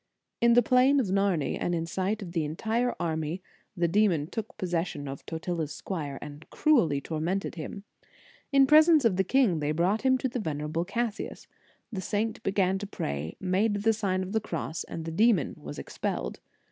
In 0.41 0.53
the 0.53 0.63
plain 0.63 0.99
of 0.99 1.05
Narni, 1.09 1.55
and 1.59 1.75
in 1.75 1.85
sight 1.85 2.23
of 2.23 2.31
the 2.31 2.43
entire 2.43 2.95
army, 2.99 3.39
the 3.77 3.87
demon 3.87 4.25
took 4.25 4.57
possession 4.57 5.07
of 5.07 5.23
Totila 5.27 5.65
s 5.65 5.73
squire, 5.73 6.17
and 6.23 6.49
cruelly 6.49 6.99
tormented 6.99 7.53
him. 7.53 7.83
In 8.51 8.65
pre 8.65 8.81
sence 8.81 9.05
of 9.05 9.17
the 9.17 9.23
king, 9.23 9.59
they 9.59 9.71
brought 9.71 10.01
him 10.01 10.17
to 10.17 10.27
the 10.27 10.39
venerable 10.39 10.85
Cassius. 10.85 11.45
The 11.93 12.01
saint 12.01 12.41
began 12.41 12.79
to 12.79 12.87
pray, 12.87 13.35
made 13.39 13.75
the 13.83 13.93
Sign 13.93 14.23
of 14.23 14.31
the 14.31 14.41
Cross, 14.41 14.85
and 14.85 15.05
the 15.05 15.11
demon 15.11 15.53
was 15.55 15.77
expelled. 15.77 16.39